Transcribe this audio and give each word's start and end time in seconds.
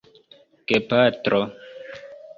gepatro 0.67 1.39